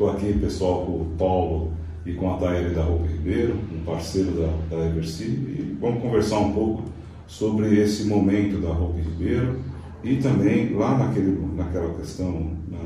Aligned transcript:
Estou 0.00 0.12
aqui, 0.12 0.32
pessoal, 0.32 0.86
com 0.86 0.92
o 0.92 1.06
Paulo 1.18 1.72
e 2.06 2.14
com 2.14 2.32
a 2.32 2.38
Taeli 2.38 2.74
da 2.74 2.84
Roupa 2.84 3.06
Ribeiro, 3.06 3.54
um 3.70 3.84
parceiro 3.84 4.30
da, 4.30 4.74
da 4.74 4.86
Eversi, 4.86 5.24
e 5.24 5.76
vamos 5.78 6.00
conversar 6.00 6.38
um 6.38 6.54
pouco 6.54 6.84
sobre 7.26 7.78
esse 7.78 8.04
momento 8.04 8.62
da 8.62 8.72
Roupa 8.72 8.98
Ribeiro 8.98 9.58
e 10.02 10.16
também 10.16 10.74
lá 10.74 10.96
naquele, 10.96 11.38
naquela 11.54 11.92
questão, 11.92 12.50
na, 12.70 12.78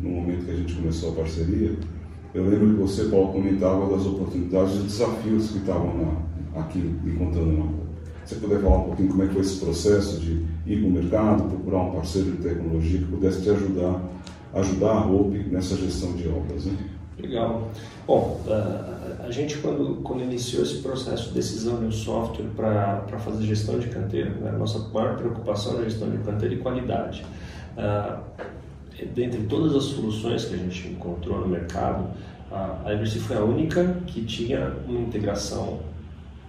no 0.00 0.16
momento 0.16 0.46
que 0.46 0.50
a 0.50 0.56
gente 0.56 0.72
começou 0.72 1.12
a 1.12 1.16
parceria, 1.16 1.76
eu 2.32 2.48
lembro 2.48 2.70
que 2.70 2.80
você, 2.80 3.04
Paulo, 3.04 3.34
comentava 3.34 3.94
das 3.94 4.06
oportunidades 4.06 4.76
e 4.76 4.84
desafios 4.84 5.50
que 5.50 5.58
estavam 5.58 6.22
aqui 6.56 6.78
me 6.78 7.12
contando 7.18 7.52
na 7.52 7.64
roupa. 7.64 7.82
Você 8.24 8.36
puder 8.36 8.62
falar 8.62 8.78
um 8.78 8.84
pouquinho 8.84 9.10
como 9.10 9.22
é 9.24 9.26
que 9.26 9.34
foi 9.34 9.42
esse 9.42 9.60
processo 9.60 10.18
de 10.18 10.42
ir 10.66 10.78
para 10.78 10.88
o 10.88 10.90
mercado, 10.90 11.50
procurar 11.50 11.82
um 11.82 11.90
parceiro 11.90 12.30
de 12.30 12.38
tecnologia 12.38 12.98
que 12.98 13.04
pudesse 13.04 13.42
te 13.42 13.50
ajudar, 13.50 14.00
ajudar 14.54 14.90
a 14.90 15.00
roupa 15.00 15.36
nessa 15.50 15.76
gestão 15.76 16.12
de 16.12 16.28
obras, 16.28 16.66
né? 16.66 16.76
Legal. 17.18 17.70
Bom, 18.06 18.40
a 19.24 19.30
gente 19.30 19.58
quando, 19.58 20.02
quando 20.02 20.22
iniciou 20.22 20.62
esse 20.62 20.78
processo 20.78 21.28
de 21.28 21.34
decisão 21.34 21.78
de 21.78 21.86
um 21.86 21.92
software 21.92 22.46
para 22.56 23.18
fazer 23.18 23.44
gestão 23.44 23.78
de 23.78 23.88
canteiro, 23.88 24.30
né, 24.40 24.50
nossa 24.52 24.78
maior 24.88 25.16
preocupação 25.16 25.74
era 25.74 25.82
a 25.82 25.84
gestão 25.88 26.10
de 26.10 26.18
canteiro 26.18 26.54
e 26.54 26.58
qualidade. 26.58 27.24
Uh, 27.76 28.20
dentre 29.14 29.42
todas 29.42 29.74
as 29.74 29.84
soluções 29.84 30.44
que 30.46 30.54
a 30.54 30.58
gente 30.58 30.88
encontrou 30.88 31.40
no 31.40 31.48
mercado, 31.48 32.08
a 32.50 32.92
Eversi 32.92 33.18
foi 33.18 33.36
a 33.36 33.42
única 33.42 33.96
que 34.06 34.22
tinha 34.24 34.74
uma 34.86 35.00
integração 35.00 35.80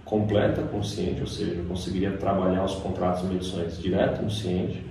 completa 0.04 0.62
com 0.62 0.80
o 0.80 0.84
Ciente, 0.84 1.22
ou 1.22 1.26
seja, 1.26 1.62
conseguiria 1.66 2.12
trabalhar 2.12 2.64
os 2.64 2.74
contratos 2.74 3.24
e 3.24 3.26
medições 3.26 3.78
direto 3.78 4.22
no 4.22 4.30
Ciente 4.30 4.84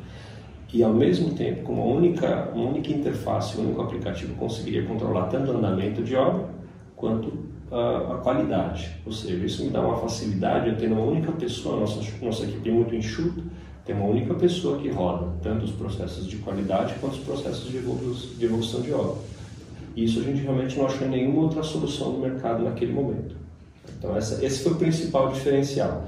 e 0.73 0.83
ao 0.83 0.91
mesmo 0.91 1.35
tempo, 1.35 1.61
com 1.61 1.73
uma 1.73 1.85
única, 1.85 2.49
uma 2.55 2.67
única 2.71 2.91
interface, 2.91 3.55
um 3.59 3.65
único 3.65 3.83
aplicativo, 3.83 4.33
conseguiria 4.33 4.83
controlar 4.87 5.27
tanto 5.27 5.51
o 5.51 5.57
andamento 5.57 6.01
de 6.01 6.15
obra 6.15 6.49
quanto 6.95 7.31
a, 7.71 8.15
a, 8.15 8.17
qualidade. 8.17 8.89
Ou 9.05 9.11
seja, 9.11 9.45
isso 9.45 9.63
me 9.63 9.69
dá 9.69 9.81
uma 9.81 9.97
facilidade, 9.97 10.69
eu 10.69 10.75
tenho 10.75 10.93
uma 10.93 11.05
única 11.05 11.31
pessoa, 11.33 11.79
nossa, 11.79 12.01
nossa 12.19 12.43
equipe 12.43 12.67
é 12.67 12.73
muito 12.73 12.95
enxuta, 12.95 13.39
tem 13.85 13.95
uma 13.95 14.07
única 14.07 14.33
pessoa 14.33 14.79
que 14.79 14.89
roda 14.89 15.27
tanto 15.43 15.63
os 15.63 15.71
processos 15.71 16.25
de 16.25 16.37
qualidade 16.37 16.95
quanto 16.99 17.13
os 17.13 17.23
processos 17.23 17.69
de 17.69 17.77
evolução 17.77 18.81
de, 18.81 18.91
obra. 18.93 19.17
Isso 19.95 20.21
a 20.21 20.23
gente 20.23 20.41
realmente 20.41 20.75
não 20.75 20.87
achou 20.87 21.07
nenhuma 21.07 21.43
outra 21.43 21.61
solução 21.61 22.13
no 22.13 22.19
mercado 22.19 22.63
naquele 22.63 22.93
momento. 22.93 23.35
Então, 23.99 24.17
essa, 24.17 24.43
esse 24.43 24.63
foi 24.63 24.71
o 24.71 24.75
principal 24.75 25.31
diferencial. 25.31 26.07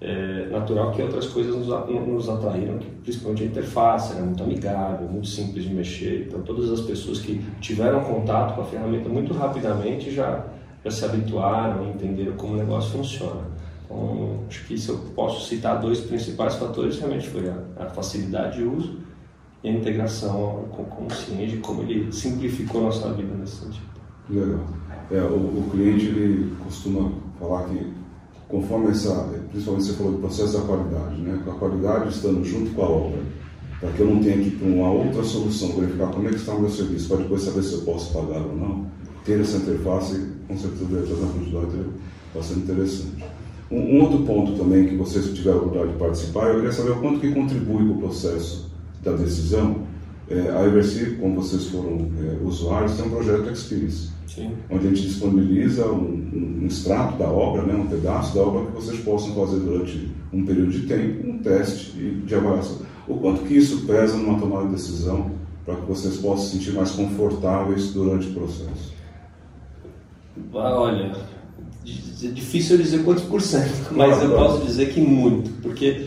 É 0.00 0.48
natural 0.50 0.92
que 0.92 1.00
outras 1.00 1.26
coisas 1.28 1.54
nos, 1.54 1.68
nos 2.06 2.28
atraíram, 2.28 2.78
principalmente 3.02 3.44
a 3.44 3.46
interface, 3.46 4.12
era 4.12 4.22
muito 4.22 4.42
amigável, 4.42 5.08
muito 5.08 5.28
simples 5.28 5.64
de 5.64 5.72
mexer. 5.72 6.26
Então, 6.28 6.42
todas 6.42 6.70
as 6.70 6.80
pessoas 6.80 7.20
que 7.20 7.42
tiveram 7.60 8.02
contato 8.02 8.54
com 8.54 8.62
a 8.62 8.64
ferramenta 8.64 9.08
muito 9.08 9.32
rapidamente 9.32 10.10
já, 10.10 10.44
já 10.84 10.90
se 10.90 11.04
habituaram 11.04 11.86
e 11.86 11.90
entenderam 11.90 12.32
como 12.32 12.54
o 12.54 12.56
negócio 12.56 12.90
funciona. 12.90 13.42
Então, 13.84 14.40
acho 14.48 14.66
que 14.66 14.76
se 14.76 14.88
eu 14.88 14.98
posso 15.14 15.48
citar 15.48 15.80
dois 15.80 16.00
principais 16.00 16.56
fatores, 16.56 16.98
realmente 16.98 17.28
foi 17.28 17.48
a, 17.48 17.84
a 17.84 17.86
facilidade 17.86 18.58
de 18.58 18.64
uso 18.64 18.98
e 19.62 19.68
a 19.68 19.72
integração 19.72 20.66
com, 20.70 20.84
com 20.84 21.06
o 21.06 21.10
Cienge, 21.10 21.58
como 21.58 21.82
ele 21.82 22.12
simplificou 22.12 22.82
nossa 22.82 23.10
vida 23.12 23.34
nesse 23.34 23.56
sentido. 23.56 23.86
Legal. 24.28 24.60
É, 25.10 25.20
o, 25.20 25.34
o 25.34 25.68
cliente 25.70 26.06
ele 26.06 26.54
costuma 26.62 27.10
falar 27.38 27.64
que 27.68 28.03
conforme 28.48 28.90
essa, 28.90 29.28
principalmente 29.50 29.86
você 29.86 29.92
falou 29.94 30.12
do 30.12 30.18
processo 30.18 30.58
da 30.58 30.64
qualidade, 30.64 31.20
né? 31.20 31.40
Com 31.44 31.50
a 31.50 31.54
qualidade 31.54 32.08
estando 32.10 32.44
junto 32.44 32.70
com 32.72 32.82
a 32.82 32.88
obra, 32.88 33.22
para 33.80 33.90
que 33.92 34.00
eu 34.00 34.06
não 34.06 34.22
tenha 34.22 34.36
que 34.36 34.48
ir 34.48 34.58
para 34.58 34.68
uma 34.68 34.90
outra 34.90 35.22
solução, 35.22 35.68
verificar 35.72 36.08
como 36.08 36.26
é 36.28 36.30
que 36.30 36.36
está 36.36 36.54
o 36.54 36.60
meu 36.60 36.70
serviço, 36.70 37.08
para 37.08 37.18
depois 37.18 37.42
saber 37.42 37.62
se 37.62 37.74
eu 37.74 37.80
posso 37.82 38.12
pagar 38.12 38.40
ou 38.40 38.56
não. 38.56 38.86
Ter 39.24 39.40
essa 39.40 39.56
interface, 39.56 40.32
com 40.46 40.56
certeza, 40.56 40.84
deve 40.84 41.06
trazer 41.06 41.22
uma 41.22 41.32
quantidade 41.32 41.86
bastante 42.34 42.60
interessante. 42.60 43.24
Um, 43.70 43.78
um, 43.78 44.02
outro 44.02 44.18
ponto 44.24 44.52
também 44.52 44.86
que 44.86 44.96
vocês 44.96 45.26
tiveram 45.34 45.58
a 45.58 45.60
oportunidade 45.62 45.92
de 45.92 45.98
participar, 45.98 46.48
eu 46.48 46.56
queria 46.56 46.72
saber 46.72 46.90
o 46.90 47.00
quanto 47.00 47.20
que 47.20 47.32
contribui 47.32 47.84
para 47.84 47.94
o 47.94 47.98
processo 47.98 48.70
da 49.02 49.12
decisão. 49.12 49.93
É, 50.28 50.50
a 50.50 50.64
Eversi, 50.64 51.16
como 51.20 51.36
vocês 51.36 51.66
foram 51.66 52.08
é, 52.18 52.44
usuários, 52.44 52.96
tem 52.96 53.06
um 53.06 53.10
projeto 53.10 53.50
Experience, 53.50 54.08
Sim. 54.26 54.52
onde 54.70 54.86
a 54.86 54.90
gente 54.90 55.02
disponibiliza 55.02 55.86
um, 55.86 56.60
um, 56.62 56.66
extrato 56.66 57.18
da 57.18 57.28
obra, 57.28 57.62
né, 57.62 57.74
um 57.74 57.86
pedaço 57.86 58.34
da 58.34 58.40
obra 58.40 58.66
que 58.66 58.72
vocês 58.72 58.98
possam 59.00 59.34
fazer 59.34 59.60
durante 59.60 60.08
um 60.32 60.44
período 60.44 60.70
de 60.70 60.86
tempo, 60.86 61.28
um 61.28 61.38
teste 61.38 61.92
de 61.92 62.34
avaliação. 62.34 62.78
O 63.06 63.16
quanto 63.16 63.42
que 63.42 63.54
isso 63.54 63.84
pesa 63.86 64.16
numa 64.16 64.40
tomada 64.40 64.66
de 64.66 64.72
decisão 64.72 65.30
para 65.64 65.76
que 65.76 65.86
vocês 65.86 66.16
possam 66.16 66.46
se 66.46 66.52
sentir 66.56 66.72
mais 66.72 66.90
confortáveis 66.92 67.92
durante 67.92 68.28
o 68.28 68.32
processo? 68.32 68.94
Olha, 70.52 71.12
é 72.22 72.26
difícil 72.28 72.78
dizer 72.78 73.04
quantos 73.04 73.24
por 73.24 73.40
cento, 73.40 73.92
mas 73.92 74.22
eu 74.22 74.30
posso 74.30 74.64
dizer 74.64 74.92
que 74.92 75.00
muito, 75.00 75.50
porque, 75.60 76.06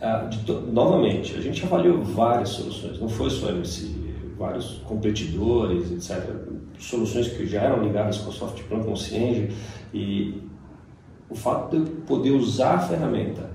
ah, 0.00 0.28
novamente, 0.70 1.36
a 1.36 1.40
gente 1.40 1.64
avaliou 1.64 2.02
várias 2.02 2.50
soluções, 2.50 3.00
não 3.00 3.08
foi 3.08 3.30
só 3.30 3.50
esse, 3.58 3.96
vários 4.38 4.82
competidores, 4.84 5.90
etc., 5.90 6.22
soluções 6.78 7.28
que 7.28 7.46
já 7.46 7.62
eram 7.62 7.82
ligadas 7.82 8.18
com 8.18 8.28
o 8.28 8.32
software 8.32 8.78
com 8.84 8.92
o 8.92 8.96
Cienge, 8.96 9.50
e 9.94 10.42
o 11.30 11.34
fato 11.34 11.70
de 11.70 11.90
eu 11.90 11.96
poder 12.06 12.32
usar 12.32 12.74
a 12.74 12.78
ferramenta, 12.80 13.48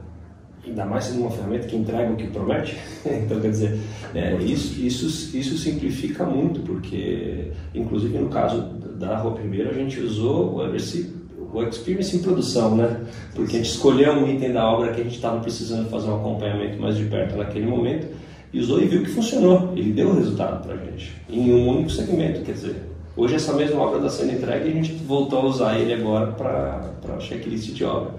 ainda 0.65 0.85
mais 0.85 1.05
sendo 1.05 1.21
uma 1.21 1.31
ferramenta 1.31 1.67
que 1.67 1.75
entrega 1.75 2.11
o 2.11 2.15
que 2.15 2.27
promete, 2.27 2.75
então 3.05 3.39
quer 3.39 3.51
dizer, 3.51 3.79
é, 4.15 4.35
isso, 4.37 4.81
isso, 4.81 5.37
isso 5.37 5.57
simplifica 5.59 6.25
muito, 6.25 6.61
porque, 6.61 7.51
inclusive 7.75 8.17
no 8.17 8.29
caso 8.29 8.61
da 8.97 9.17
Rua 9.17 9.35
Primeira, 9.35 9.69
a 9.69 9.73
gente 9.73 9.99
usou 9.99 10.55
o 10.55 10.65
Eversea 10.65 11.20
o 11.53 11.63
experience 11.63 12.15
em 12.15 12.21
produção, 12.21 12.75
né? 12.75 13.01
Porque 13.35 13.57
a 13.57 13.59
gente 13.59 13.71
escolheu 13.71 14.13
um 14.13 14.27
item 14.27 14.53
da 14.53 14.69
obra 14.69 14.93
que 14.93 15.01
a 15.01 15.03
gente 15.03 15.15
estava 15.15 15.39
precisando 15.39 15.89
fazer 15.89 16.09
um 16.09 16.15
acompanhamento 16.15 16.79
mais 16.79 16.97
de 16.97 17.05
perto 17.05 17.35
naquele 17.37 17.65
momento 17.65 18.07
e 18.53 18.59
usou 18.59 18.81
e 18.81 18.85
viu 18.85 19.03
que 19.03 19.09
funcionou. 19.09 19.73
Ele 19.75 19.91
deu 19.91 20.09
o 20.09 20.15
resultado 20.15 20.63
para 20.63 20.75
a 20.75 20.77
gente 20.77 21.13
em 21.29 21.53
um 21.53 21.67
único 21.69 21.89
segmento, 21.89 22.41
quer 22.41 22.53
dizer. 22.53 22.75
Hoje 23.15 23.35
essa 23.35 23.53
mesma 23.53 23.81
obra 23.81 23.97
está 23.97 24.09
sendo 24.09 24.33
entregue 24.33 24.69
e 24.69 24.71
a 24.71 24.73
gente 24.75 24.93
voltou 25.03 25.39
a 25.39 25.45
usar 25.45 25.77
ele 25.77 25.93
agora 25.93 26.31
para 26.31 27.19
checklist 27.19 27.73
de 27.73 27.83
obra. 27.83 28.13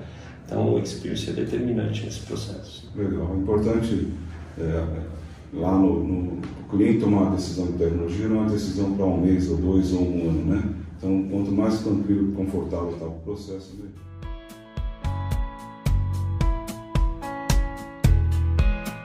Então 0.44 0.74
o 0.74 0.78
experience 0.78 1.30
é 1.30 1.32
determinante 1.32 2.04
nesse 2.04 2.20
processo. 2.20 2.90
Legal. 2.94 3.34
Importante 3.34 4.08
é, 4.58 4.84
lá 5.54 5.78
no, 5.78 6.04
no 6.04 6.42
cliente 6.70 7.00
tomar 7.00 7.22
uma 7.22 7.36
decisão 7.36 7.66
de 7.66 7.72
tecnologia 7.72 8.28
não 8.28 8.36
é 8.36 8.40
uma 8.40 8.50
decisão 8.50 8.92
para 8.92 9.06
um 9.06 9.20
mês 9.20 9.50
ou 9.50 9.56
dois 9.56 9.92
ou 9.92 10.02
um 10.02 10.28
ano, 10.28 10.44
né? 10.44 10.62
Então, 11.02 11.28
quanto 11.28 11.50
mais 11.50 11.80
tranquilo 11.80 12.30
e 12.30 12.36
confortável 12.36 12.92
está 12.92 13.06
o 13.06 13.18
processo, 13.24 13.76
né? 13.76 13.88